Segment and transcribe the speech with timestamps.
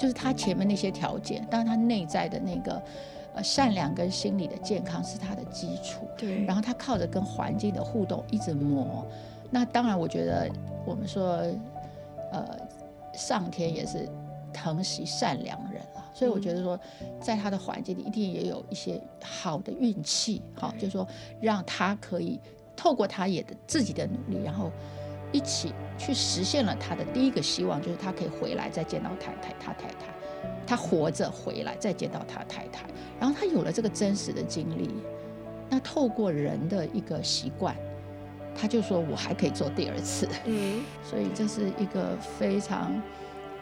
[0.00, 2.82] 就是他前面那些条件，当然他内在的那个
[3.34, 6.08] 呃善良跟心理的健康是他的基础。
[6.16, 6.42] 对。
[6.46, 9.06] 然后他靠着跟环境的互动一直磨。
[9.50, 10.50] 那当然，我觉得
[10.86, 11.42] 我们说，
[12.32, 12.56] 呃，
[13.12, 14.08] 上天也是
[14.54, 16.80] 疼惜善良人啊，所以我觉得说，
[17.20, 21.06] 在他的环境里一定也有一些好的运气，好，就是说
[21.42, 22.40] 让他可以
[22.74, 24.70] 透过他也的自己的努力，然后
[25.32, 30.12] 一起去实现了他的第一个希望，就是他可以回来再见到太太，他太太，
[30.66, 32.84] 他活着回来再见到他太太，
[33.18, 34.90] 然后他有了这个真实的经历，
[35.68, 37.76] 那透过人的一个习惯。
[38.52, 43.00] 他就说：“我还可以做第二次。”嗯，所以这是一个非常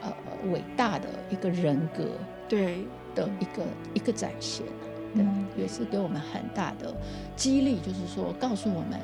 [0.01, 0.11] 呃
[0.51, 2.05] 伟大的一个人格
[2.48, 3.62] 对的一个
[3.95, 4.65] 一个展现，
[5.15, 5.25] 对，
[5.62, 6.93] 也是给我们很大的
[7.37, 8.98] 激励，就是说告诉我们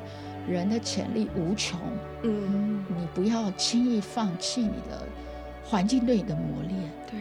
[0.47, 1.79] 人的潜力无穷。
[2.23, 5.01] 嗯，你不要轻易放弃你的
[5.63, 6.79] 环境对你的磨练。
[7.09, 7.19] 对，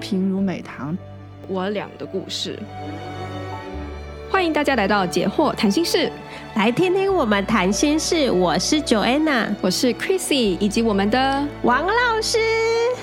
[0.00, 0.96] 平如美堂，
[1.46, 2.58] 我俩的故事。
[4.30, 6.12] 欢迎大家来到解惑谈心室，
[6.54, 8.30] 来听听我们谈心事。
[8.30, 12.38] 我是 Joanna，我是 Chrissy，以及我们的王老师。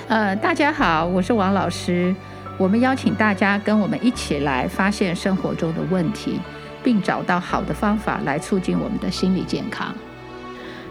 [0.06, 2.14] 呃，大家好，我是王老师。
[2.58, 6.40] 我们邀请大家跟我们一起来发现生活中的问题，
[6.82, 9.94] 并找到好的方法来促进我们的心理健康。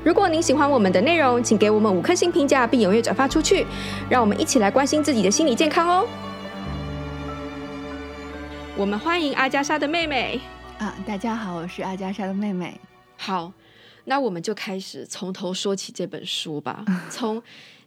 [0.03, 3.65] 如果您喜欢我们的内容，请给我们五颗星评价，并踊跃转发出去，
[4.07, 6.07] 让我们一起来关心自己的心理健康哦。
[8.77, 10.39] 我们欢迎阿加莎的妹妹
[10.77, 10.95] 啊！
[11.07, 12.79] 大家好，我是阿加莎的妹妹。
[13.17, 13.51] 好，
[14.03, 16.85] 那我们就开始从头说起这本书吧。
[17.09, 17.41] 从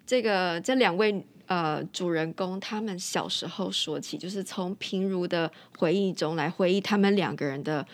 [0.04, 7.84] 这个这两位呃主人公他们小时候说起，就是从平如的回忆中来回忆他们两个人的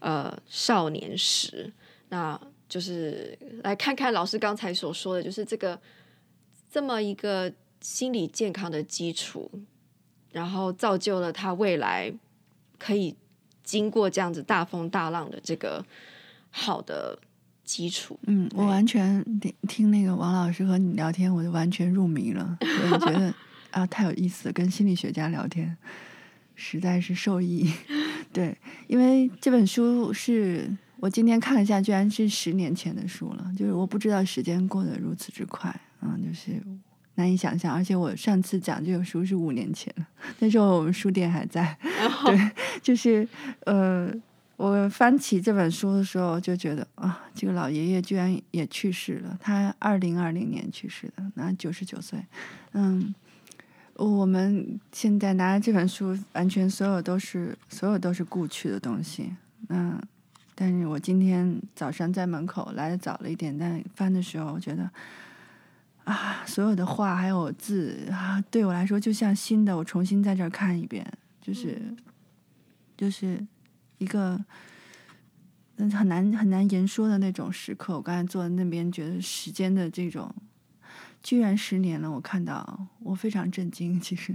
[0.00, 1.72] 呃少年时。
[2.10, 5.80] 那就是来看看老师刚才所说的，就是这个
[6.70, 9.50] 这么一个心理健康的基础，
[10.32, 12.12] 然后造就了他未来。
[12.76, 13.14] 可以
[13.62, 15.82] 经过这样子大风大浪的这个
[16.50, 17.18] 好的
[17.64, 22.56] 基础，嗯，我完全听听那个王老师和你聊天，我就完全入迷了。
[22.92, 23.34] 我觉得
[23.72, 25.76] 啊，太有意思了，跟心理学家聊天
[26.54, 27.72] 实在是受益。
[28.32, 36.62] 对，因为这本书是我今天看了一下，居然是十年前的书了，就是我不知道时间过得如此之快，嗯，就是。
[37.16, 39.94] 难以想象，而且我上次讲这个书是五年前，
[40.40, 41.78] 那时候我们书店还在。
[42.26, 42.50] 对，
[42.82, 43.24] 就是
[43.66, 44.12] 呃，
[44.56, 49.36] 我翻起这本书的时候就觉得啊，这个老爷爷居然也去世了。
[49.40, 52.18] 他二零二零年去世的，那九十九岁。
[52.72, 53.14] 嗯，
[53.94, 59.34] 我们现在拿着这本书，完全所有都是所有都是故去的东西。
[59.68, 60.00] 嗯，
[60.54, 64.90] 但是我今天早上在门口来的早了一点，但翻的时候我觉得。
[66.04, 71.02] 啊，所有的话还有字啊，对我来说就像新的，我重新在这儿看一遍，
[71.40, 71.80] 就是，
[72.94, 73.42] 就是
[73.98, 74.42] 一个
[75.76, 77.96] 嗯很难很难言说的那种时刻。
[77.96, 80.34] 我刚才坐在那边，觉得时间的这种，
[81.22, 83.98] 居然十年了，我看到我非常震惊。
[84.00, 84.34] 其实，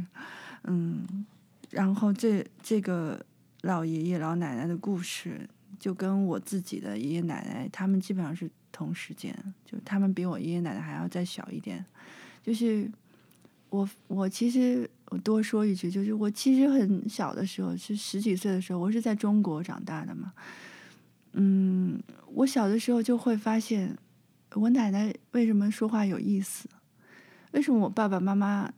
[0.64, 1.26] 嗯，
[1.70, 3.26] 然后这这个
[3.62, 5.50] 老爷爷老奶奶的故事，
[5.80, 8.50] 就跟我自己的爷爷奶奶，他们基本上是。
[8.72, 11.84] 同时间，就他们比我爷爷奶奶还要再小一点。
[12.44, 12.90] 就是
[13.70, 20.34] 我，我其实我多说一句，就是我其实很小的时候，是十几岁的时候，我是在中国长大的嘛。
[21.34, 22.02] 嗯，
[22.34, 23.98] 我小的时候就会发现，
[24.56, 26.68] 我奶奶为什么说话有意思？
[27.52, 28.72] 为什么我爸爸妈妈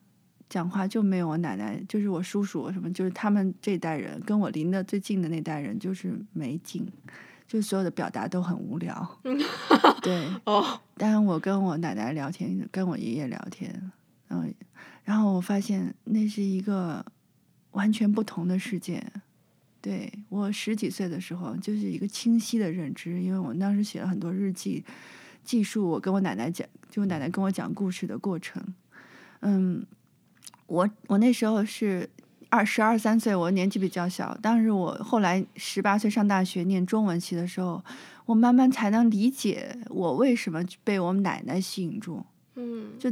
[0.49, 1.81] 讲话就没有我奶奶？
[1.87, 6.85] 就是我叔叔什么，就是他们这代人跟我离得最近的那代人，就是没劲。
[7.47, 9.19] 就所有的表达都很无聊，
[10.01, 10.79] 对哦。
[10.95, 13.91] 但我跟我奶奶聊天，跟我爷爷聊天，
[14.31, 14.53] 嗯，
[15.03, 17.05] 然后我发现那是一个
[17.71, 19.03] 完全不同的世界。
[19.81, 24.83] 对，我十几岁的时候，就是一个清晰的认知，因为我当时写了很多日记，
[25.43, 28.63] 记述我跟我奶奶讲，就我奶奶跟我讲故事的过程。
[29.41, 29.85] 嗯，
[30.67, 32.09] 我我那时候是。
[32.53, 34.37] 二十二三岁，我年纪比较小。
[34.41, 37.81] 当时我后来十八岁上大学念中文系的时候，
[38.25, 42.21] 我慢慢才能理解我为什么被我奶奶吸引住。
[42.55, 43.09] 嗯，就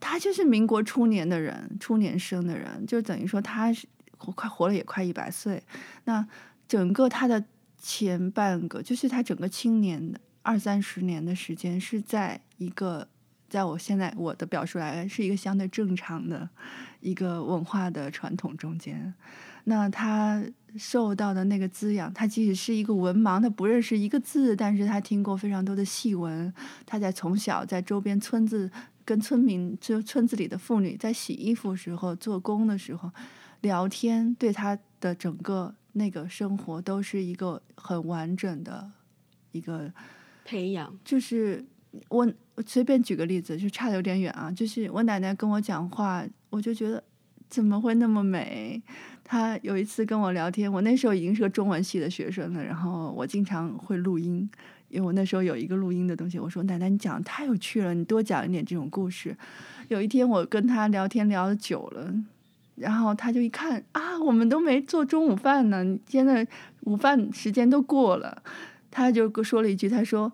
[0.00, 5.62] 他就是民国初年的人，初年生的人，就等于说他是快活了也快一百岁。
[6.04, 6.26] 那
[6.68, 7.44] 整个他的
[7.78, 13.08] 前半个，就是他整个青年的二三十年的时间，是在一个。
[13.48, 16.50] 在我现在我的表述来是一个相对正常的
[16.98, 19.14] 一个文化的传统中间，
[19.62, 20.44] 那他
[20.76, 26.52] 受到的那个滋养，他即使是一个文盲，他不认识一个字，但是他听过非常多的戏文，
[26.84, 28.68] 他在从小在周边村子
[29.06, 33.10] 跟村民就村子里的妇女在洗衣服时候、做工的时候
[33.60, 38.90] 聊天，对她的整个那个生活都是一个很完整的
[39.52, 39.90] 一个
[40.44, 40.92] 培养。
[41.04, 41.64] 就是
[42.08, 44.50] 我我随便举个例子，就差的有点远啊。
[44.50, 47.02] 就是我奶奶跟我讲话，我就觉得
[47.48, 48.82] 怎么会那么美？
[49.22, 54.50] 她有一次跟我聊天，我那时候已经是个中文系的学生了，然后我经常会录音。
[54.96, 59.36] 因为我那时候有一个录音的东西，我说奶奶，你讲的太有趣了，你多讲一点这种故事。
[59.88, 62.10] 有一天我跟他聊天聊得久了，
[62.76, 66.48] 然后他就一看啊，我们都没做中午饭呢，现在
[66.84, 68.42] 午饭时间都过了，
[68.90, 70.32] 他就说了一句，他说：“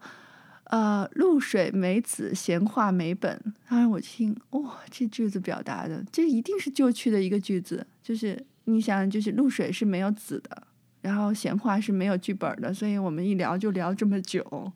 [0.71, 10.63] 呃，露水没子，闲话没本。”他让我听，哇、哦，这句子表达的，这一定是旧去的一个句子，就是你想，就是露水是没有子的。
[11.03, 14.73] 然后闲话是没有剧本的，所以我们一聊就聊这么久。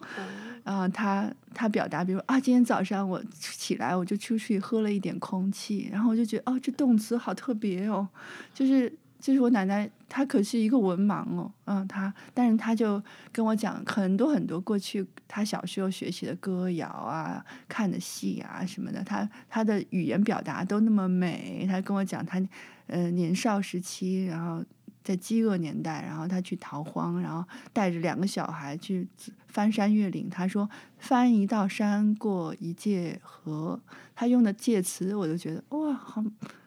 [0.64, 8.08] 然后他他表达，比如啊，今天早上我起来我就出去喝了一点空气，然后我就觉得哦，这动词好特别哦，
[8.52, 13.00] 就是就是我奶奶她可是一个文盲哦，嗯，她但是她就
[13.30, 21.64] 跟我讲很多很多过去她小时候学习的歌谣啊、看的戏啊什么的，她她的语言表达都那么美。
[21.70, 22.42] 她跟我讲她
[22.88, 24.64] 呃年少时期，然后。
[25.06, 29.06] 在饥饿年代，然后他去逃荒，然后带着两个小孩去
[29.46, 30.28] 翻山越岭。
[30.28, 30.68] 他说
[30.98, 33.80] ：“翻一道山，过一界河。”
[34.16, 36.24] 他用的介词，我就觉得哇，好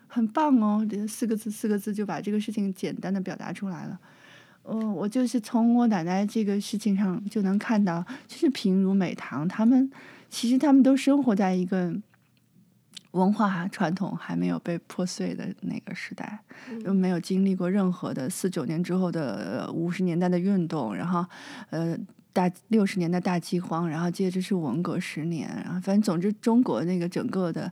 [0.08, 0.88] 很棒哦！
[0.90, 4.00] 这四个字，四个字就把这个事情简单的表达出来了。
[4.64, 9.92] 嗯，我就是从我奶奶这个事情上就能看到，就是平如美棠，他们
[10.30, 11.94] 其实他们都生活在一个。
[13.12, 16.40] 文化传统还没有被破碎的那个时代，
[16.86, 21.26] 又没有经历过任何的四九年之后的五十年代的运动，然后
[21.72, 21.98] 呃
[22.32, 27.72] 大六十年代大饥荒，然后接着是文革十年，然后反正总之中国那个整个的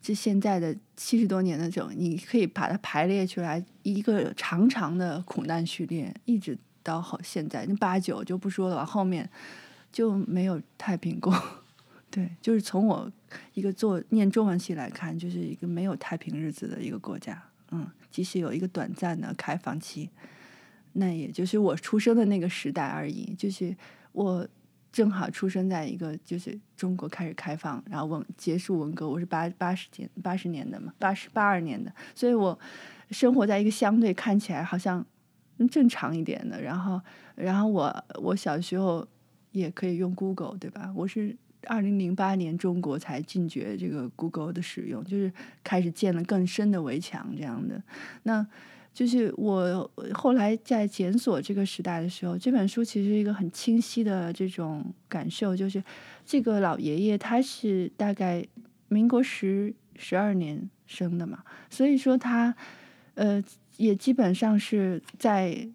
[0.00, 9.30] 就现在的七十多年的这种，你可以把它排列出来一个长长的苦难序列，一直到好现在那八九就不说了，往后面
[9.92, 11.32] 就没有太平过。
[12.10, 13.10] 对，就是从我
[13.54, 17.42] 一个做念中文系来看，就是一个没有太平日子的一个国家。
[17.70, 20.08] 嗯，即使有一个短暂的开放期，
[20.92, 23.34] 那也就是我出生的那个时代而已。
[23.34, 23.74] 就是
[24.12, 24.46] 我
[24.92, 32.56] 正好出生在一个就是中国开始开放，然后文结束文革，我是八八十年八十年的嘛，八十八二年的，所以我
[33.10, 35.04] 生活在一个相对看起来好像
[35.70, 36.62] 正常一点的。
[36.62, 37.00] 然后，
[37.34, 39.04] 然后我我小时候
[39.50, 40.92] 也可以用 Google，对吧？
[40.94, 41.36] 我是。
[41.64, 45.32] 二零零八年，中国才禁绝这个 Google 的使用，就是
[45.62, 47.82] 开始建了更深的围墙这样的。
[48.24, 48.46] 那
[48.92, 55.82] 就是我后来在检索这个时代的时候，这本书其实一个很清晰的这种感受，就是
[56.24, 58.46] 这个老爷爷他是大概
[58.86, 62.54] 民国十十二年生的嘛，所以说他
[63.14, 63.42] 呃
[63.78, 65.68] 也基本上是在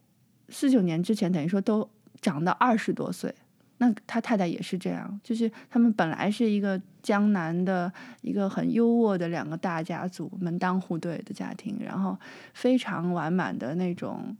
[0.47, 1.89] 四九年之前，等于说都
[2.21, 3.35] 长到二十多岁。
[3.79, 7.91] 那他太太也是这样，就是他们本来是一个江南的
[8.21, 12.17] 一个很优渥的两个大家族，门当户对的家庭，然后
[12.53, 14.35] 非常完满的那种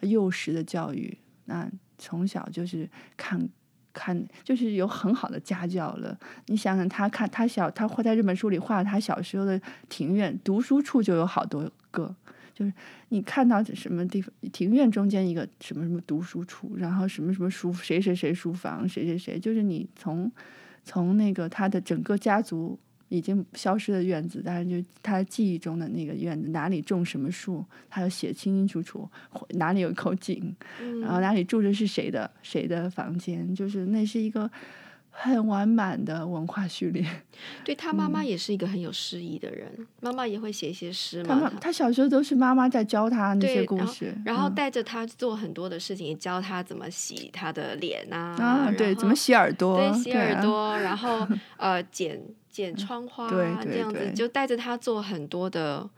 [0.00, 1.16] 幼时的教育，
[1.46, 3.48] 那从小就是看
[3.94, 6.16] 看，就是有很好的家教了。
[6.46, 12.14] 你想想，他看他小，他画在这本书里画他小时候的庭院，读书处就有好多个。
[12.58, 12.72] 就是
[13.10, 20.28] 你看到什么地方，庭院中间一个什么什么读书处，然后什么什么书，谁谁谁书房，谁谁谁，就是你从
[20.82, 22.76] 从那个他的整个家族
[23.10, 29.08] 已经消失的院子，但是就他记忆中的那个院子，哪里种什么树，他要写清清楚楚，
[29.50, 30.52] 哪里有口井，
[31.00, 34.50] 然后哪里住着是谁的谁的房间，就是那是一个。
[35.20, 37.04] 很完满的文化序列。
[37.64, 41.40] 对，他妈妈也是一个很有诗意的人，妈妈也会写一些诗嘛。
[41.40, 51.26] 他他小时候都是妈妈在教他那些故事，然后带着他做很多的事情，教他怎么洗他的脸啊，啊，对，怎么洗耳朵，对，洗耳朵，然后
[51.58, 55.88] 呃，剪剪窗花啊，这样子就带着他做很多的，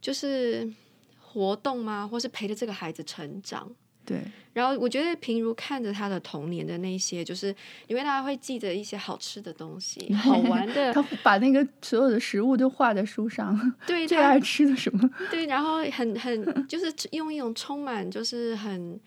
[0.00, 0.72] 就是
[1.20, 3.70] 活动嘛，或是陪着这个孩子成长。
[4.06, 4.20] 对，
[4.52, 7.54] 然后我觉得平如看着他的童年的那些，就是
[7.88, 13.74] 因为他会记得一些好吃的东西、 好玩的，他把那个所有的食物都画在书上。
[13.86, 15.10] 对，最爱吃的什么？
[15.30, 18.98] 对，然后很很就是用一种充满就是很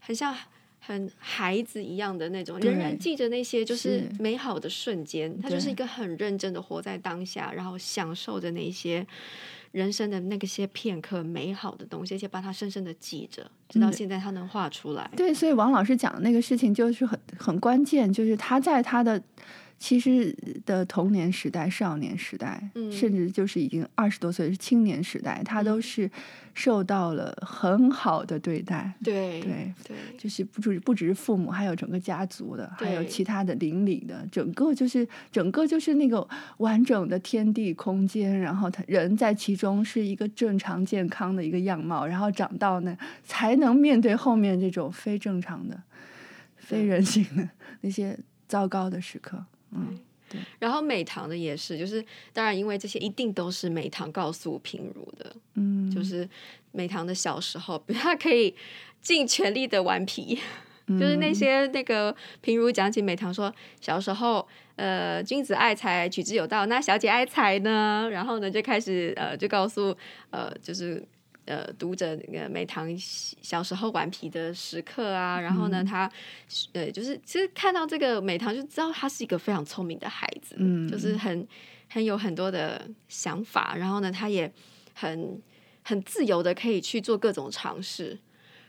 [0.00, 0.36] 很像
[0.80, 5.40] 很孩子一样的那种，仍然记着那些就是美好的瞬间。
[5.40, 9.06] 他就是一个很认真的活在当下，然后享受着那些。
[9.72, 15.10] 人生的那个些片刻美好的东西，而且把它深深的记着，直到现在他能画出来。
[15.16, 19.22] 对，所以王老师讲的那个事情就是很很关键，就是他在他的
[19.78, 26.10] 其实的童年时代、少年时代，嗯、甚至就是已经二十多岁是青年时代，他都是
[26.52, 28.92] 受到了很好的对待。
[29.04, 45.80] 对对对，就是不只不只是父母，还有整个家族的，还有其他的邻里的，整个就是整个就是那个完整的天地空间，然后他人在其中是一个正常健康的一个样貌，然后长到呢才能面对后面这种非正常的、
[46.56, 47.48] 非人性的
[47.82, 48.18] 那些
[48.48, 49.44] 糟糕的时刻。
[49.70, 49.98] 嗯，
[50.28, 50.40] 对。
[50.58, 55.34] 然后美棠的也是，就是当然，因为这些一定都是美棠告诉平如的。
[55.54, 56.28] 嗯，就是
[56.72, 58.54] 美棠的小时候，他可以
[59.00, 60.38] 尽全力的顽皮，
[60.86, 64.46] 嗯、就是那些那个平如讲起美棠说，小时候
[64.76, 68.08] 呃君子爱财，取之有道，那小姐爱财呢？
[68.10, 69.96] 然后呢就开始呃就告诉
[70.30, 71.02] 呃就是。
[71.48, 76.10] 呃，读者那个美棠小时候顽皮的时刻啊，然后呢，他
[76.74, 81.48] 呃，就是其实看到这个美棠就知道他是一个非常聪明的孩子，嗯，就是很
[81.88, 84.52] 很有很多的想法，然后呢，他也
[84.92, 85.40] 很
[85.82, 88.18] 很自由的可以去做各种尝试，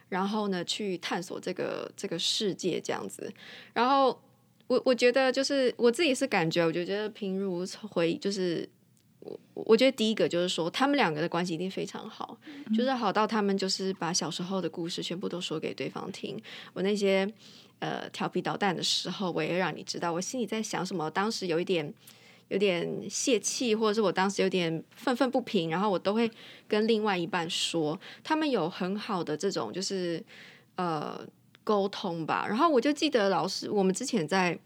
[0.08, 3.30] 然后呢，去探索这个这个世界这样子。
[3.74, 4.18] 然后
[4.68, 8.70] 我我觉得就是我自己是感觉，我就觉得平如回就是。
[9.22, 12.38] 我我觉得第一个就是说，他们两个的关系一定非常好，
[12.76, 16.42] 就是好到他们就是把小时候的故事全部都说给对方听。
[16.74, 17.30] 我那些
[17.80, 21.12] 呃调皮捣蛋的时候，我也让你知道我心里在想什么。
[21.12, 21.94] 当时有一点
[22.48, 26.32] 有点泄气，或者是我当时有点愤愤不平，然后我都会
[26.68, 28.00] 跟另外一半说。
[28.24, 30.24] 他们有很好的这种就是
[30.76, 31.20] 呃
[31.64, 32.46] 沟通吧。
[32.48, 34.58] 然后我就记得老师，我们之前在。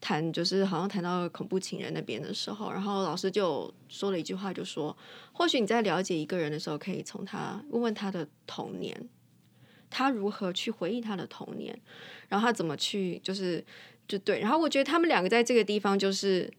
[0.00, 4.96] 谈就是好像谈到恐怖情人那边的时候，然后老师就说了一句话，就说：
[5.32, 9.08] 或许你在了解一个人的时候，可以从他问问他的童年，
[9.90, 11.78] 他如何去回忆他的童年，
[12.28, 13.64] 然后他怎么去就是
[14.06, 14.40] 就对。
[14.40, 16.52] 然后我觉得他们两个在这个地方，就是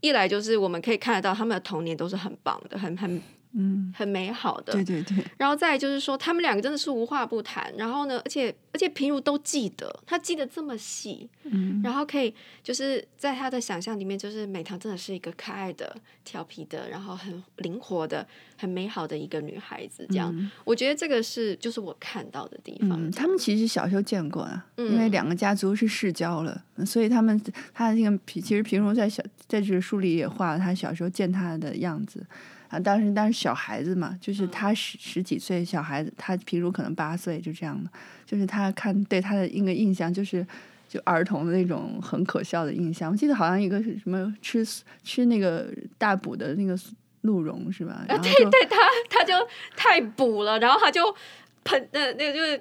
[0.00, 3.20] 一来就是我们可以看得到他们的童年都是很棒的，很很。
[3.56, 5.24] 嗯，很美好的，对对对。
[5.36, 7.72] 然后再就是说，他们两个真的是无话不谈。
[7.76, 11.28] 然后呢，而且而且平如都记得，他记得这么细。
[11.44, 11.80] 嗯。
[11.82, 15.94] 然后可以就是在他的想象里面，就是美棠真的是一个可爱的、
[16.24, 20.04] 调皮的，然后很灵活的、很美好的一个女孩子。
[20.10, 22.90] 这样，嗯、我觉得这个是就是我看到的地方。
[23.00, 27.40] 嗯，他们其实小时候见过啊，嗯、因为两个家族是世交了，所以他们
[27.72, 32.26] 他那个平其实平如在小在这个书里也画了他小时候见他的样子。
[32.74, 37.88] 啊，当时当时小孩子嘛，就是他十十几岁小孩子，他平如可能八岁，就这样的，
[38.26, 40.44] 就是他看对他的一个印象就是
[40.88, 43.12] 就儿童的那种很可笑的印象。
[43.12, 44.66] 我记得好像一个是什么吃
[45.04, 46.76] 吃那个大补的那个
[47.20, 48.04] 鹿茸是吧？
[48.08, 48.76] 然后对对，他
[49.08, 49.34] 他就
[49.76, 51.14] 太补了，然后他就
[51.62, 52.60] 喷的那个就是。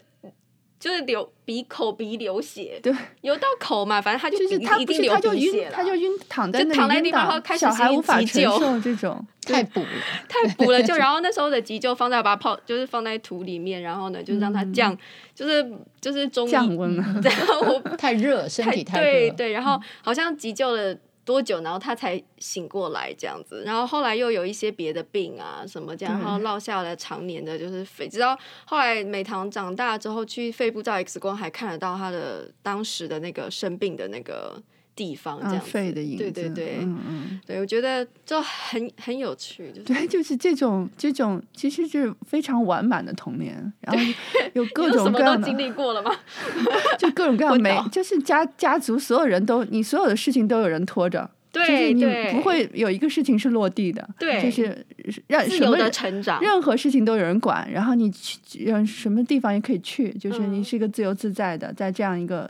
[0.83, 9.87] 就是流鼻口鼻流血，对，流到口嘛，反正他就就是他不是他就晕，他就晕躺在那里，然后开始小孩无法承受 这种太补了，
[10.27, 14.93] 太补了，就然后那时候的急救放在把它泡，就是放在土里面，然后呢，就是让它降，
[15.33, 15.65] 就是
[16.01, 20.93] 就是中降温了， 然后 太热，身体太热，对对，然后好像急救了。
[21.25, 34.61] 多久，然后他才醒过来这样子，然后后来又有一些别的病啊什么这样，然后落下了常年的就是肺，直到后来美棠长大之后去肺部照 X 光，还看得到他的当时的那个生病的那个
[34.95, 39.81] 地方，这样子，肺的影子，对对对，嗯嗯，对我觉得就很很有趣，就是。
[39.83, 44.13] 对，就是这种这种其实是非常完满的童年，然后
[44.53, 46.11] 有 各种各样的经历过了吗？
[46.99, 54.85] 就各种各样没，就是家家族所有人都，你所有的事情都有人拖着，对，就是你不会有一个事情是落地的，对，就是
[55.27, 62.47] 让自由的成长，任何事情都有人管，然后你去让什么地方也可以去，就是你是一个自由自在的，在这样一个。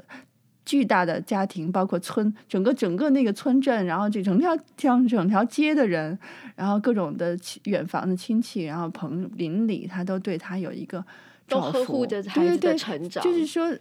[0.65, 6.17] 巨大的家庭，包括村整个整个那个村镇，然后这整条像整条街的人，
[6.55, 11.03] 然后各种的远房的亲戚，然后朋邻里，他都对他有一个
[11.47, 13.23] 都呵护着孩子的成长。
[13.23, 13.75] 就是说，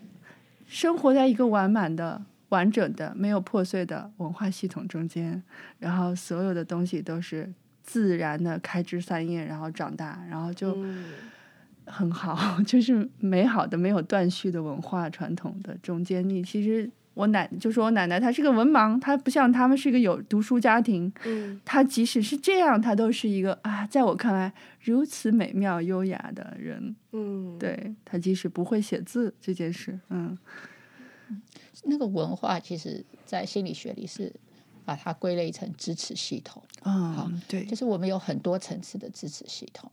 [0.67, 5.43] 生活在一个完满的、完整的、没有破碎的文化系统中间，
[5.79, 10.75] 然后所有的东西都是自然的开枝散叶，然后长大，然后就。
[10.77, 11.05] 嗯
[11.87, 16.27] 很好， 就是美好的、没有断续的文化传统的中间。
[16.29, 21.13] 你其实我奶就说我奶奶，她是个文盲，她不像他们是一个有读书家庭。
[21.25, 26.95] 嗯，她即使是这样，她都是一个啊，在我看来如此美妙优雅的人。
[27.13, 30.39] 嗯，对，她即使不会写字这件事，嗯，
[31.85, 34.33] 那个文化其实在心理学里是
[34.85, 36.63] 把它归类成支持系统。
[36.85, 39.91] 嗯，好，对，就是我们有很多层次的支持系统。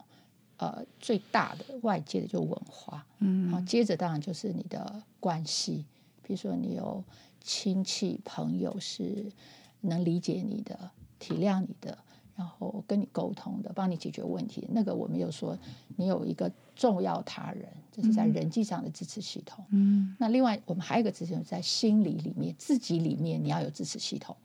[0.59, 5.85] 呃，最大的外界的就文化，嗯，好，接着当然就是你的关系，
[6.21, 7.01] 比如说你有
[7.41, 9.31] 亲戚朋友是
[9.79, 11.97] 能理解你的、体谅你的，
[12.35, 14.67] 然后跟你沟通的，帮你解决问题。
[14.71, 15.57] 那个我们有说，
[15.95, 19.63] 你有一个重要他人，这是在人际上的支持系统。
[19.69, 24.35] 嗯，那另外我们还有一个支持，在心理里面，自己里面你要有支持系统。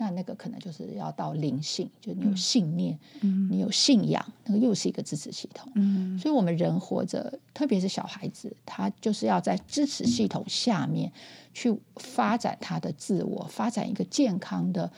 [0.00, 5.70] 那那个可能就是要到灵性，就你有信念，嗯，你有信仰，那个又是一个支持系统。
[5.74, 11.12] 嗯，所以我们人活着，特别是小孩子，他就是要在支持系统下面
[11.52, 14.92] 去发展他的自我，发展一个健康的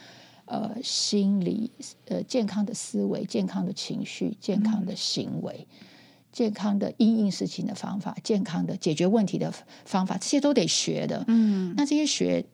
[0.45, 1.71] 呃心理，
[2.05, 5.65] 呃健康的思维、健康的情绪、健康的行为、
[6.31, 9.51] 健康的因应事情的方法、健康的解决问题的
[9.83, 11.25] 方法，这些都得学的。
[11.27, 12.45] 嗯，那这些学。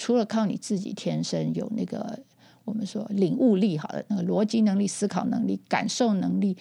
[0.00, 2.18] 除了靠你自己天生有那个
[2.64, 6.56] 我们说领悟力好的那个逻辑能力、思考能力、感受能力、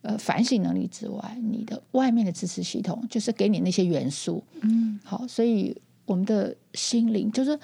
[0.00, 4.42] 呃反省能力之外，你的外面的支持系统就是给你那些元素。
[4.62, 5.76] 嗯，好，所以
[6.06, 7.58] 我们的心灵就是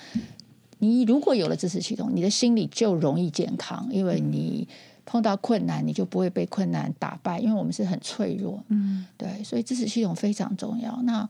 [0.79, 4.69] 你如果有了支持系统，你的心理就容易健康，因为你
[5.07, 8.63] 碰到困难，你就不会被困难打败，因为我们是很脆弱。
[8.69, 11.01] 嗯，对，所以支持系统非常重要。
[11.05, 11.27] 那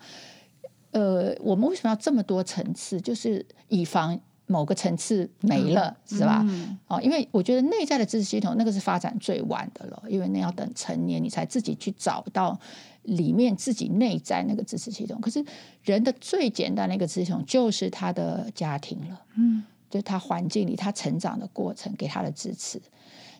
[0.95, 3.01] 呃，我们为什么要这么多层次？
[3.01, 6.41] 就是以防某个层次没了，嗯、是吧？
[6.49, 12.57] 嗯、哦，因为我觉得内在的支持系统那个是发展最晚的了，因为那要等成年你才自己去找到
[13.03, 15.21] 里面自己内在那个支持系统。
[15.21, 15.45] 可是
[15.83, 22.81] 人的最简单的一个支持系统就是他的家庭了，嗯，就是他环境里他成长的过程给他的支持。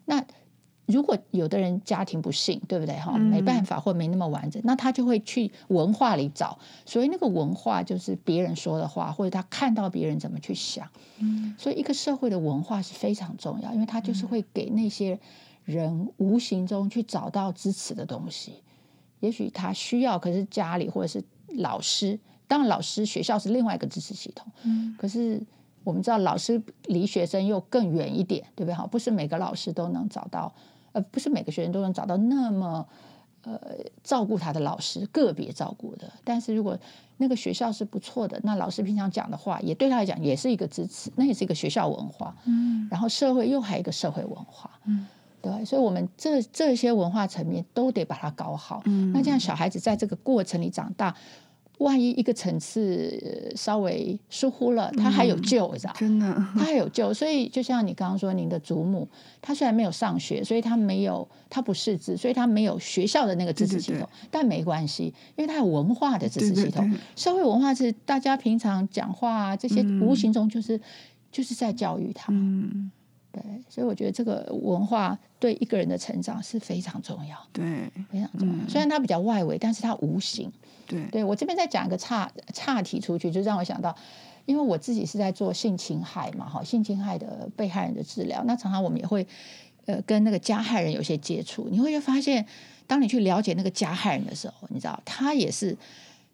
[0.07, 0.25] 那
[0.87, 3.17] 如果有的人家庭不幸，对不对哈？
[3.17, 6.59] 没办法或没那么完整，那他就会去文化里找。
[6.85, 10.87] 所以那个文化就是别人说的话，或者他看到别人怎么去想。
[11.57, 15.19] 所以一个社会的文化是非常重要，因为他就是会给那些
[15.65, 18.63] 人无形中去找到支持的东西。
[19.21, 21.25] 也许他需要，可是家里或者是
[21.57, 24.47] 老师，当然老师学校是另外一个支持系统。
[24.99, 25.43] 可是。
[25.83, 28.75] 我们知道老师离学生又更远一点，对不对？
[28.75, 30.51] 哈，不是每个老师都能找到，
[30.95, 32.89] 呃，不是每个学生都能找到那么
[33.43, 33.61] 呃
[34.03, 36.11] 照顾他的老师，个别照顾的。
[36.25, 36.79] 但是如果
[37.19, 42.35] 那个学校是不错的，那老师平常讲的话也对他来讲也是一个支持，那也是一个学校文化。
[42.47, 44.71] 嗯，然后社会又还有一个社会文化。
[44.87, 45.07] 嗯，
[45.43, 48.83] 对，所以我们这这些文化层面都得把它搞好。
[48.87, 51.15] 嗯，那这样小孩子在这个过程里长大。
[51.79, 55.93] 万一一个层次稍微疏忽了，他还有救，你知道？
[55.99, 57.13] 真的，他还有救。
[57.13, 59.09] 所以就像你刚刚说，您的祖母，
[59.43, 64.01] 她虽然没有上学，所以她没有，她不识字，所以她没有学校的那个知识系统。
[64.01, 66.91] 对对对，但没关系，因为她有文化的知识系统。
[67.17, 70.81] 社会文化是大家平常讲话啊，这些无形中就是、嗯、
[71.33, 72.33] 就是在教育他。
[72.33, 72.91] 嗯，
[73.33, 73.43] 对。
[73.69, 77.37] 所以我觉得这个文化对一个人的成长是非常重要。
[77.53, 78.55] 对，非常重要。
[78.55, 80.53] 嗯、虽然它比较外围，但是它无形。
[80.87, 83.95] 对，对我这边再讲一个岔岔题出去，就让我想到，
[84.47, 89.27] 因为我自己是在做性侵害嘛，哈，性侵害的被害人的治疗，那常常我们也会
[89.87, 92.47] 呃跟那个加害人有些接触，你会发现，
[92.87, 95.77] 当你去了解那个加害人的时候，你知道他也是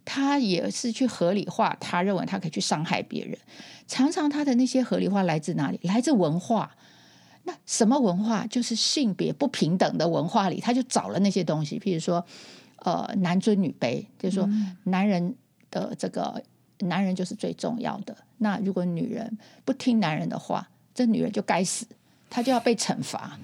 [0.04, 3.38] 他也是去合理化，他认为他可以去伤害别人，
[3.86, 5.78] 常常他的那些合理化来自哪里？
[5.84, 6.74] 来自文化。
[7.44, 8.46] 那什么文化？
[8.48, 12.24] 就是性别不平等的文化里，他就找了那些东西，譬如说。
[12.80, 14.48] 呃，男尊女卑，就是说，
[14.84, 15.34] 男人
[15.70, 16.42] 的这个
[16.80, 18.16] 男人就是最重要的。
[18.38, 21.86] 那如果女人不听男人的话，这女人就该死，
[22.30, 23.38] 她就要被惩罚。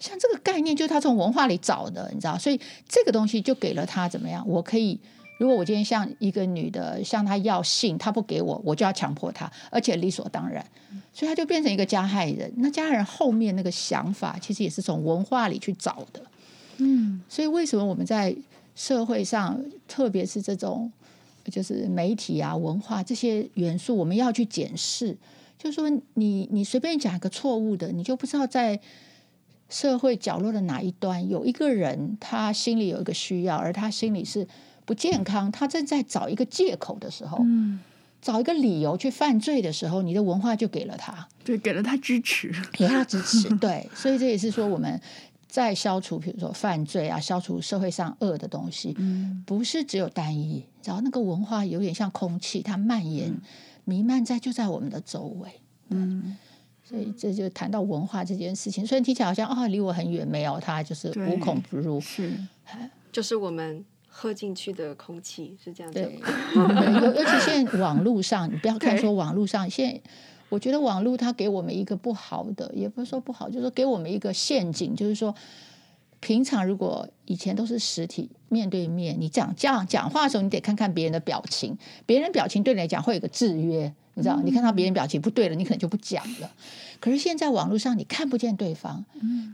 [0.00, 2.38] 像这个概念，就是他从文化里找的，你知道？
[2.38, 4.46] 所以这个东西就给了他怎么样？
[4.48, 4.98] 我可以，
[5.38, 10.64] 如果我今天向一个女的向她要性，她不给我，我就要强迫她，而且理所当然。
[11.12, 12.52] 所以他就变成一个加害人。
[12.58, 16.22] 那加害人后面那个想法，其实也是从文化里去找的。
[16.76, 18.34] 嗯，所以为什么我们在
[18.78, 20.92] 社会上，特别是这种
[21.50, 25.18] 就是媒体啊、文化这些元素，我们要去检视。
[25.58, 28.78] 就是说你，你你随便讲一个错误的，你就不知道在
[29.68, 34.46] 社会角落的哪一端有一个人，他心里有一个需要，而他心里是
[34.84, 37.80] 不健康，他正在找一个借口的时候，嗯，
[38.22, 45.00] 找一个理由去犯罪的时候，你的文化就给了他，对，给了他支持，给他支持，对，所以这也是说我们。
[45.58, 53.34] 在消除，比如说犯罪啊，消除社会上恶的东西，嗯，不是只有单一，然后那个文化有点像空气，它蔓延、
[53.84, 55.48] 弥漫在就在我们的周围，
[55.88, 56.36] 嗯，
[56.84, 62.32] 所以这就谈到文化这件事情，虽然听起来好像啊、哦、离我很远，没有它就是无孔不入，是，
[63.10, 66.20] 就是我们喝进去的空气是这样子，对，
[67.02, 70.00] 尤尤其现在网络上，你不要看说网络上现在。
[70.48, 75.34] 我觉得网络它给我们一个不好的，也不是说不好，就是说给我们一个陷阱，就是说，
[76.20, 86.50] 平常如果以前都是实体面对面，你讲这样讲话的时候，你得看看别人的表情，别人表情对你来讲会有个制约，你知道，你看到别人表情不对了，你可能就不讲了。
[86.98, 89.04] 可是现在网络上你看不见对方，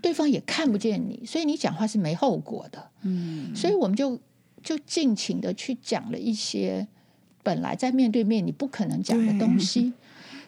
[0.01, 2.89] 对方也看不见你，所以你讲话是没后果的。
[3.03, 4.19] 嗯，所以我们就
[4.63, 6.87] 就尽情的去讲了一些
[7.43, 9.93] 本来在面对面你不可能讲的东西。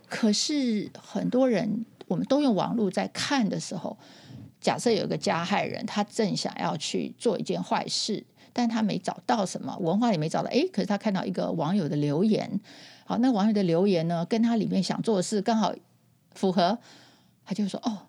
[0.09, 3.99] 可是很多人，我们都用网络在看的时候，
[4.61, 12.61] 假设有一个加害人，他正想要去做一件坏事，但他没找到什么文化也没找到，诶，可是他看到一个网友的留言。
[13.05, 15.75] 好，那网友的留言呢，跟他里面想做的事刚好
[16.33, 16.79] 符合，
[17.45, 18.07] 他就说：“哦，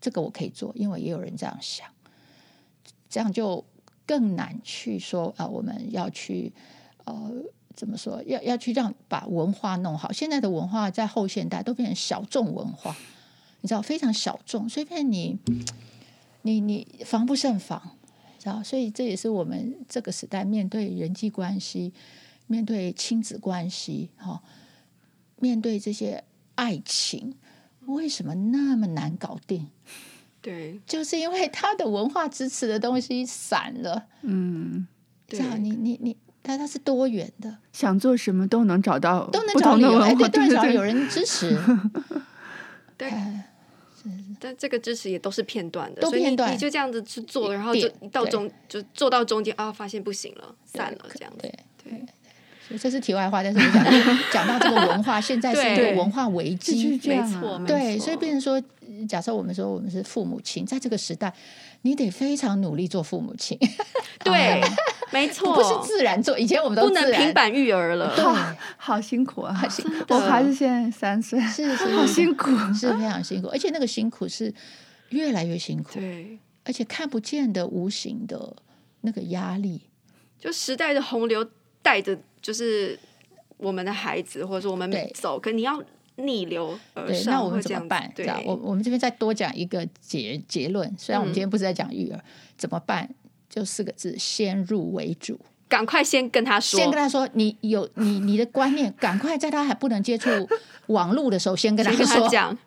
[0.00, 1.86] 这个我可以做，因为也有人这样想。”
[3.10, 3.64] 这样就
[4.06, 6.52] 更难去说啊，我们要去
[7.04, 7.32] 呃，
[7.78, 8.20] 怎么说？
[8.24, 10.10] 要要去让把文化弄好。
[10.10, 12.96] 现在的文化在后现代都变成小众文化，
[13.60, 15.38] 你知道，非常小众，所以变你
[16.42, 17.96] 你你防不胜防，
[18.36, 18.60] 知道？
[18.64, 21.94] 所以这也是我们这个时代面对人际关系。
[22.50, 24.42] 面对亲子关系，哈，
[25.36, 27.34] 面对这些爱情，
[27.84, 29.68] 为什么那么难搞定？
[30.40, 34.06] 对，就是因为他的文化支持的东西散了。
[34.22, 34.88] 嗯，
[35.26, 41.58] 这样你你你，他他是多元的，想做什么都能找到，都能找理由，哎，对，都能找有人支持。
[42.96, 43.12] 对，
[44.40, 51.52] 但这个支持也都是片段的，都片段，所以你，就这样子去做，然后就到中就做到中间啊，发现不行了，散了，这样子，对
[51.84, 52.04] 对。
[52.78, 53.84] 这是题外话，但是我讲
[54.30, 58.62] 讲到这个文化，现在是一个文化危机，没错，对，所以变成说，
[59.08, 61.32] 假设我们说我们是父母亲，在这个时代，
[61.82, 63.58] 你得非常努力做父母亲，
[64.24, 64.60] 对，
[65.12, 68.24] 没错，不是自然做，以前我们都不能平板育儿了，对，
[68.76, 69.54] 好辛苦啊，
[70.08, 71.86] 我孩子现在三岁，是 是。
[71.96, 74.52] 好辛苦，是非常辛苦，而且那个辛苦是
[75.10, 78.56] 越来越辛苦，对，而且看不见的无形的
[79.02, 79.82] 那个压力，
[80.38, 81.48] 就时代的洪流
[81.82, 82.18] 带着。
[82.40, 82.96] 就是
[83.56, 85.82] 我们的孩子，或者说我们走，可你要
[86.18, 88.10] 逆流而上，那我们怎么办？
[88.14, 90.92] 对，我我们这边再多讲一个结结论。
[90.98, 92.24] 虽然我们今天不是在讲育儿，嗯、
[92.56, 93.08] 怎么办？
[93.48, 95.38] 就四个字：先入为主。
[95.68, 100.30] 赶快先跟他说，先跟他说，你有你你的观念，赶快在他还不能接触
[100.86, 102.04] 网络的时候，先跟他说。
[102.04, 102.58] 先跟他讲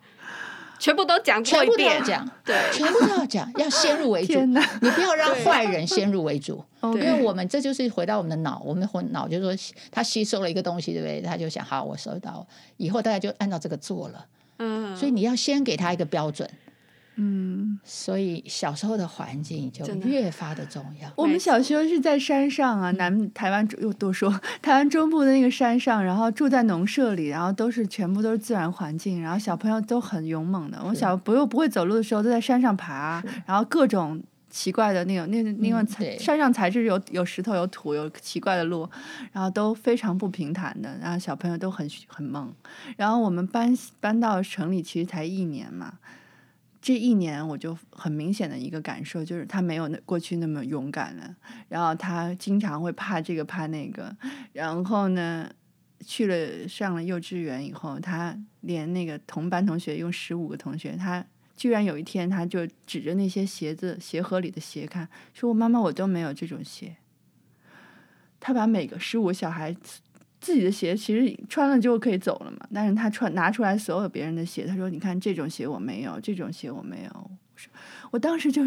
[0.82, 4.44] 全部都讲过一遍，讲对，全部都要讲，要先入为主。
[4.44, 11.20] 你不要让坏人先入为主， 因为我们这就是回到我们的脑，我们的脑就是说他吸收了一个东西，对不对？
[11.20, 12.44] 他就想，好，我收到，
[12.78, 14.26] 以后大家就按照这个做了。
[14.58, 16.50] 嗯，所以你要先给他一个标准。
[17.16, 21.12] 嗯，所以小时候的环境就越发的重要。
[21.14, 24.30] 我们小时候是在山上啊，南台湾又多说
[24.62, 30.82] 台湾中部的那个山上，然后住在农舍里，然后都是全部都是自然环境，然后小朋友都很勇猛的。
[30.82, 35.86] 我小朋友不会走路的时候都在山上爬，然后各种奇怪的那种那那种
[36.18, 38.88] 山上材质有有石头有土有奇怪的路，
[39.32, 42.50] 然后都非常不平坦的，然后小朋友都很很猛。
[42.96, 45.92] 然后我们搬搬到城里其实才一年嘛。
[46.82, 51.36] 这一年，我就很明显的一个感受就是，他没有那过去那么勇敢了。
[51.68, 54.14] 然后他经常会怕这个怕那个。
[54.52, 55.48] 然后呢，
[56.04, 61.24] 去了上了幼稚园以后，他连那个同班同学，用十五个同学，他
[61.56, 66.96] 居然有一天他就指着那些鞋子鞋盒里的鞋看，说我妈妈我都没有这种鞋。
[68.40, 69.76] 他把每个十五小孩。
[70.42, 77.70] 自己的鞋其实穿了就可以走了嘛，但是他穿拿出来所有别人的鞋，他说：“你看这种鞋我没有，这种鞋我没有。”我说
[78.10, 78.60] ：“我当时就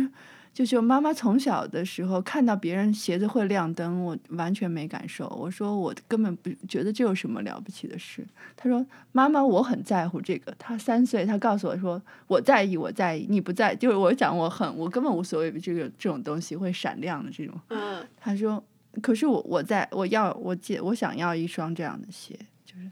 [0.54, 5.28] 就是妈妈从小的时候看到别人鞋子会亮灯，我完全没感受。
[5.38, 18.64] 我说我根本不觉得这有什么了不起的事。”他说：“妈妈，我很在乎这个。”他三岁，他告诉我说：“我在意，我在意，你不在，就是我讲我很，我根本无所谓这个这种东西会闪亮的这种。”嗯，他说。
[19.01, 22.91] 可是我我在我要我借我想要一双这样的鞋，就是，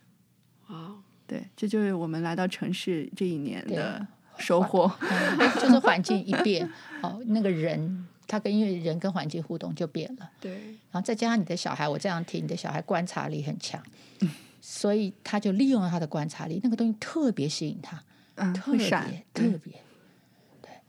[0.67, 4.05] 啊，对，这就是我们来到城市这一年的
[4.37, 6.69] 收获，嗯、就是环境一变，
[7.01, 10.53] 哦，那个人他跟因为人跟环境互动就变了，对，
[10.91, 13.81] 然后再加上你的小孩，我这样听，你的小孩观察力很强，
[14.21, 18.01] 嗯、所以他就利用了他的观察力，那个东西特别吸引他，
[18.35, 18.89] 嗯，特别
[19.33, 19.73] 特别。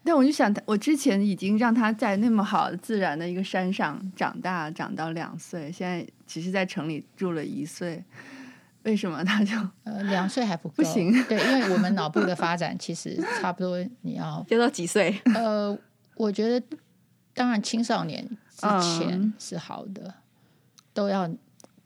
[0.07, 8.05] 但我就想，我之前已经让他在那么好自然的一个山上长大，长到两岁，现在只是在城里住了一岁，
[8.83, 10.75] 为什么他就呃两岁还不够？
[10.77, 15.19] 不行，对，因为我们脑部的发展其实差不多，你要 要到几岁？
[15.35, 15.77] 呃，
[16.17, 16.77] 我觉得
[17.33, 20.15] 当然青少年之前是好的，嗯、
[20.93, 21.31] 都要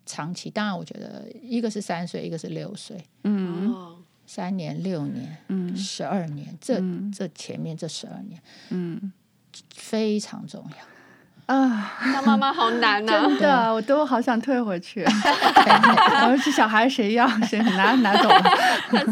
[0.04, 0.50] 长期。
[0.50, 3.00] 当然，我觉得一个是三岁，一个是六岁。
[3.22, 3.94] 嗯。
[4.28, 8.38] 哦三年、六年、嗯、十二年，这、嗯、这前面这十二年，
[8.68, 9.10] 嗯，
[9.74, 10.76] 非常重要。
[11.46, 13.22] 啊，当妈妈好难呐、啊！
[13.24, 15.00] 真的，我都好想退回去。
[15.64, 18.42] 然后这小孩谁要谁拿拿走了，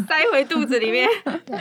[0.07, 1.07] 塞回肚子里面。
[1.47, 1.59] 对，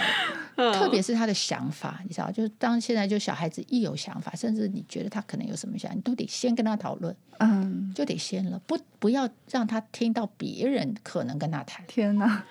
[0.56, 7.14] 特别是他的想法，你知道，就是当现在就小孩子一有想法，甚至你觉得他可能有什么想法，你都得先跟他讨论。
[7.38, 11.84] 嗯，就得先了，不不要让他听到别人可能跟他谈。
[11.86, 12.42] 天哪，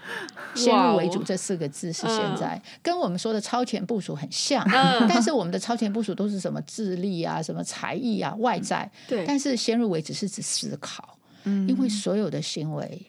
[0.54, 8.88] 先入为主这四个字是现在、嗯、跟我们说的超前部署很像，嗯、但是我们的超前部署都是什么智力啊，什么才艺啊，外在。
[9.08, 13.02] 对，但是先入为主是指思考，嗯，因为所有的行为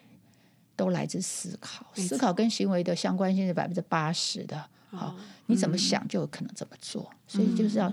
[0.75, 4.65] 都来自思考，思考跟行为的相关性是百分之八十的。
[4.91, 5.15] 好，
[5.47, 7.93] 你怎么想就有可能怎么做，嗯、所以就是要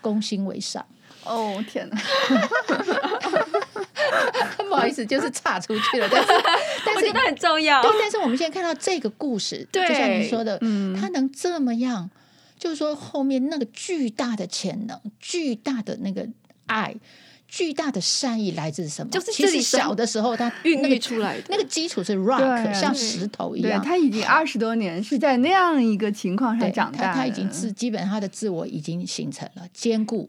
[0.00, 0.84] 攻心为上。
[1.24, 1.98] 哦天哪！
[4.68, 6.08] 不好意思，就是岔出去了。
[6.10, 6.28] 但是，
[6.86, 7.82] 但是那很重要。
[7.82, 12.08] 对，但是我们现在看到这个故事，对就像你说的，嗯，他能这么样，
[12.58, 16.26] 就是说后面那个巨大的潜能、巨大的那个
[16.66, 16.94] 爱、
[17.48, 19.10] 巨大的善意来自什么？
[19.10, 23.82] 就是其实小的时候他孕育出来的那个基础是 rock，像石头一样。
[23.82, 30.28] 他已经二十多年是在那样一个情况上长大他已经自基本上他的自我已经形成了坚固。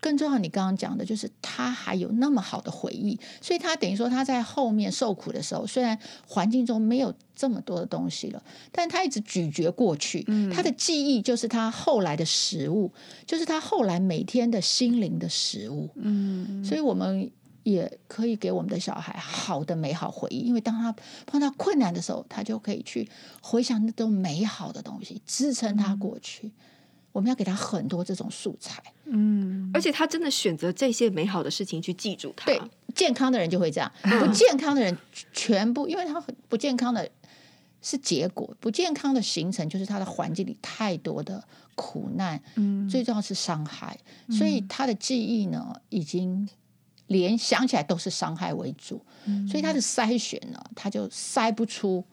[0.00, 12.90] 更重要，你刚刚讲的就是他还有那么好的回忆，所以他等于说他在后面受苦的时候，虽然环境中没有这么多的东西了，但他一直咀嚼过去，嗯、他的记忆就是他后来的食物，
[13.26, 15.90] 就是他后来每天的心灵的食物。
[15.96, 17.30] 嗯，所以我们
[17.62, 20.94] 也可以给我们的小孩好的美好回忆，因为当他
[21.26, 23.06] 碰到困难的时候，他就可以去
[23.42, 26.46] 回想那种美好的东西，支撑他过去。
[26.46, 26.52] 嗯
[27.12, 32.46] 我们要给他很多这种素材，嗯，而且他真的选择这些美好的事情去记住他。
[32.46, 32.60] 对，
[32.94, 34.96] 健康的人就会这样，不健康的人
[35.32, 37.08] 全部，因为他很不健康的
[37.82, 41.42] 是结果，不健康的形成就是他的环境里太多的
[41.74, 43.98] 苦难，嗯，最重要是伤害，
[44.30, 46.48] 所以他的记忆呢，已经
[47.08, 49.04] 连想起来都是伤害为主，
[49.48, 52.04] 所以他的筛选呢，他就筛不出，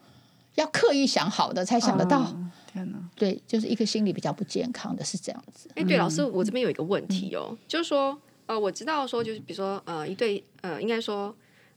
[0.56, 2.36] 要刻意想好的才想得到。
[2.78, 5.68] 天哪，对，就是一个心理比较不健康的是这样子。
[5.74, 11.34] 哎，对，老师，我这边有一个问题哦，嗯、就是说，呃，我知道说，就是比如说，呃，一对，呃，应该说，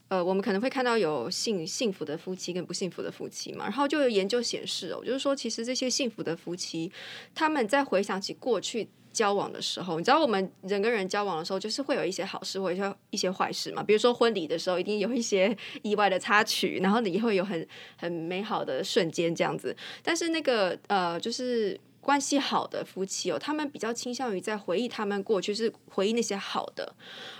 [0.09, 6.91] 呃，我们可能会看到有幸幸福的夫妻跟不幸福的夫妻嘛，然后就有研究显示哦，就是说，其实这些幸福的夫妻，
[7.33, 8.89] 他们在回想起过去。
[9.13, 13.83] 交往的时候，你知道我们人跟人交往的时候，就是会有一些好事，或者说一些坏事嘛。
[13.83, 19.75] 比如说婚礼的时候，一定有一些意外的插曲，然后你会有很很美好的瞬间这样子。
[20.01, 26.95] 但是那个呃，就是关系好的夫妻哦，他们比较倾向于在回忆他们过去，是回忆那些好的。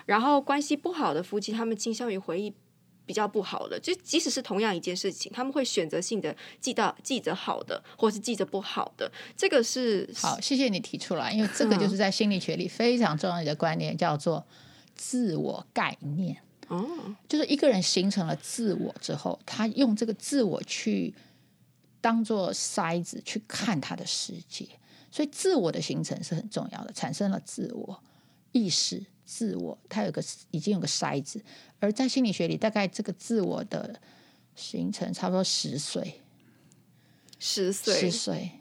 [0.05, 2.53] 然后关系不好的夫妻，他们倾向于回忆。
[3.05, 9.11] 比较不好的，就即使是同样一件事情，他们会选择性的记到记着好的，或是记着不好的。
[9.35, 14.45] 这个是好，谢谢你提出来，因为这个就是在心理学里非常重要的观念，叫做
[14.95, 16.37] 自我概念。
[16.67, 16.87] 哦，
[17.27, 21.13] 就是一个人形成了自我之后，他用这个自我去
[21.99, 24.65] 当做筛子去看他的世界，
[25.11, 28.01] 所以自我的形成是很重要的，产生了自我
[28.53, 29.03] 意识。
[29.31, 31.41] 自我，它有个已经有个筛子，
[31.79, 33.97] 而在心理学里，大概这个自我的
[34.57, 36.19] 形成差不多十岁，
[37.39, 38.51] 十岁，十岁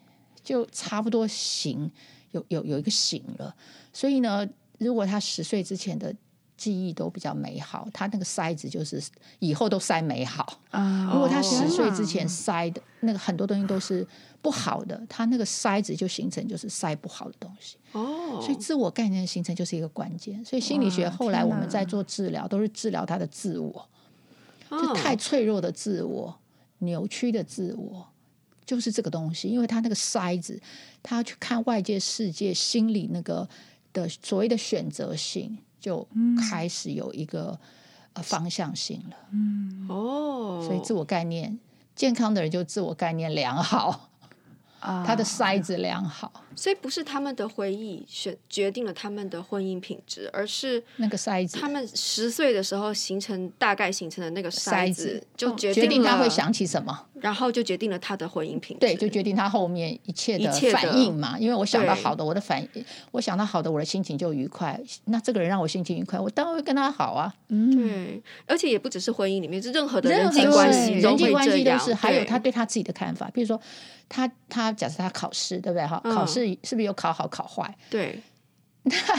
[0.44, 1.90] 就差不多醒，
[2.30, 3.56] 有有有一个醒了。
[3.92, 6.14] 所以呢，如果他十岁之前的
[6.56, 9.02] 记忆都比较美好，他那个筛子就是
[9.40, 10.60] 以后都筛美好。
[10.70, 14.06] 啊如果他十岁之前筛的那个很多东西都是
[14.40, 17.76] 不好的，他那个筛子就形成就是筛不好的东西。
[17.92, 20.44] 哦，所以自我概念的形成就是一个关键。
[20.44, 23.88] 所以心理学后来我们在做治疗，都是治疗他的自我，
[24.70, 26.38] 就太脆弱的自我、
[26.78, 28.06] 扭曲的自我，
[28.64, 29.48] 就是这个东西。
[29.48, 30.60] 因为他那个筛子，
[31.02, 33.48] 他要去看外界世界，心理那个
[33.92, 35.58] 的所谓的选择性。
[35.80, 36.06] 就
[36.50, 37.58] 开始有一个
[38.12, 41.58] 呃方向性了，嗯，哦，所以自我概念
[42.00, 44.09] 健康的人就自我概念良好。
[44.80, 51.58] 他的筛子良好，所以不是他们的回忆选决定了他们的婚姻品质，而是那个筛子。
[51.58, 58.80] 他们十岁的时候形成大概形成的那个筛子，就决定，决定他会想起什么，然后就决定了他的婚姻品质。
[58.80, 61.38] 对，就决定他后面一切的反应嘛。
[61.38, 64.80] 因为我想到好的，我的反应，我想到好的，我的心情就愉快。
[65.04, 67.30] 那这个人让我心情愉快，我当然会跟他好啊。
[67.48, 68.22] 嗯，对。
[68.46, 71.92] 而且也不只是婚姻里面，是任何的人际关系，人际关系都是。
[71.92, 73.60] 还有他对他自己的看法，比如说。
[74.12, 76.00] 他他假设他考试对不对哈？
[76.04, 77.76] 考试是不是有考好考坏？
[77.88, 78.20] 对，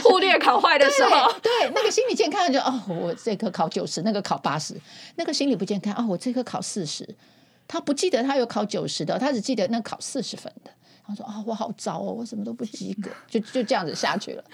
[0.02, 4.74] 忽略考坏的时候， 对，对那个心理健康就哦，我这科考九十，那个考八十，
[5.16, 7.08] 那个心理不健康哦，我这科考四十，
[7.68, 10.70] 他不记得他有考九十的，他只记得那考四十分的。
[11.04, 14.44] 他说啊、哦，我好糟哦，我什么都不及格， 就就这样子下去了。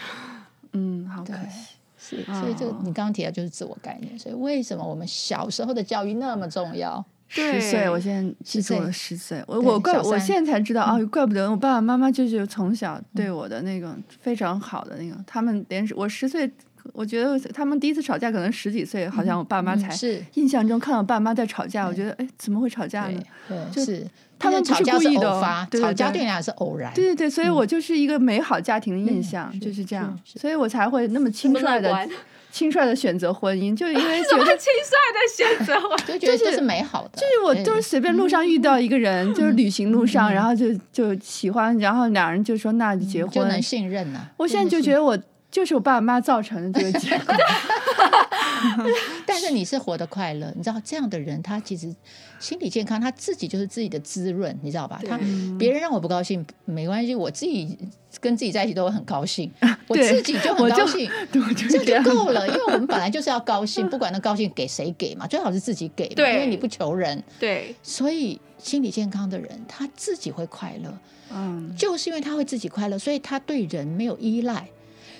[0.72, 1.74] 嗯，好可惜。
[2.00, 4.16] 是，所以这个你刚刚提到就是自我概念。
[4.18, 7.04] 所以为什么我们小时候的教育那么重要？
[7.28, 9.42] 十岁，我现在记住了十岁。
[9.46, 16.50] 我我怪，我现在才知道哦，怪不得我爸爸妈妈就是从小对我的那个非常好的那个，他们连我十岁。
[16.94, 23.20] 我觉得他们第一次吵架可能十几岁，好像我爸妈才是印象中看到爸妈在吵架，我觉得哎，怎么会吵架呢？
[23.46, 24.06] 对，就是
[24.38, 26.90] 他们不是故意的，吵架对你俩是偶然。
[26.94, 32.08] 对对对，所以我就是一个美好家庭的印象，就是这样，所以我才会那么轻率的
[32.50, 35.18] 轻率的选择婚姻，就是因为 觉得轻率的
[35.58, 35.74] 选择，
[36.06, 37.10] 就觉得这是美好的。
[37.14, 44.20] 就是我就是随便路上遇到一个人，就是旅行路上，然后就就喜欢，然后两人就说那就结婚，就能信任呐。
[44.36, 45.18] 我现在就觉得我。
[45.58, 47.34] 就是我爸妈造成的这个结果，
[49.26, 51.92] 但是你是活得快乐，你知道这样的人，他其实
[52.38, 55.00] 心理健康，他自己就是自己的滋润，你知道吧？
[55.04, 55.18] 他
[55.58, 57.76] 别人让我不高兴没关系，我自己
[58.20, 59.50] 跟自己在一起都会很高兴，
[59.88, 61.10] 我自己就很高兴，
[61.68, 62.46] 这就够了。
[62.46, 67.20] 因为我们本来就是要高兴， 不管那高兴给谁给嘛，最好是自己给嘛，因为你不求人。
[67.40, 70.98] 对，所以心理健康的人，他自己会快乐，
[71.34, 74.68] 嗯，就是因为他会自己快乐，所以他对人没有依赖。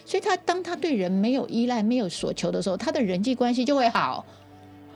[0.09, 4.25] 所以他当他对人没有依赖、没有所求的时候，他的人际关系就会好，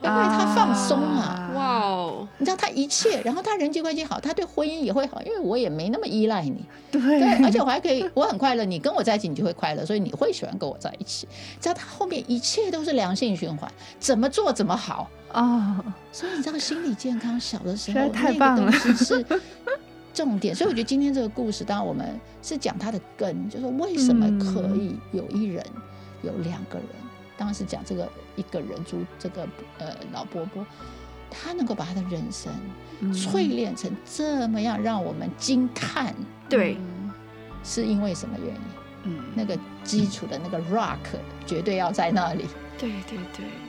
[0.01, 1.51] 因为他放松啊。
[1.53, 2.27] 哇哦！
[2.39, 6.65] 你知道他一切，然后他人际关系好，他对婚姻也会好，因为我也没那么依赖你。
[6.91, 11.27] 对，对，而且我还可以，我很快乐，你跟我在一起，你就会快乐，所以你会喜欢跟我在一起。
[11.61, 15.79] 只要他后面一切都是良性循环，怎么做怎么好啊。
[15.85, 19.25] 哦，所以你知道心理健康小的时候太棒了，那个东西是。
[20.13, 25.65] 重点，所以我觉得今天这个故事，当然我们是讲它的根，就是为什么可以有一人，
[26.21, 26.87] 有两个人。
[27.35, 29.41] 当然是讲这个一个人，猪这个
[29.79, 30.63] 呃老伯伯，
[31.31, 32.53] 他能够把他的人生
[33.11, 36.13] 淬炼成这么样，让我们惊叹。
[36.47, 36.77] 对，
[37.63, 38.61] 是因为什么原因？
[39.05, 40.99] 嗯，那个基础的那个 rock
[41.47, 42.45] 绝对要在那里。
[42.77, 43.62] 对对对。